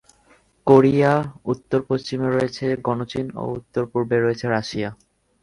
[0.67, 1.13] Korea
[1.45, 4.89] উত্তর-পশ্চিমে রয়েছে গণচীন ও উত্তর-পূর্বে রয়েছে রাশিয়া।